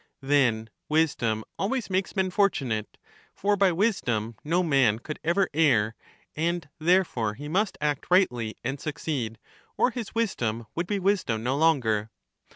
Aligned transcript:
Then 0.23 0.71
wisdom 0.89 1.43
always 1.59 1.87
makes 1.91 2.15
men 2.15 2.31
fortunate: 2.31 2.97
for 3.35 3.55
by 3.55 3.71
wisdom 3.71 4.35
no 4.43 4.63
man 4.63 4.97
could 4.97 5.19
ever 5.23 5.47
err, 5.53 5.93
and 6.35 6.67
therefore 6.79 7.35
he 7.35 7.47
must 7.47 7.77
act 7.81 8.07
rightly 8.09 8.55
and 8.63 8.79
succeed, 8.81 9.37
or 9.77 9.91
his 9.91 10.15
wisdom 10.15 10.65
would 10.73 10.87
be 10.87 10.97
wis 10.97 11.23
dom 11.23 11.43
no 11.43 11.55
longer. 11.55 12.09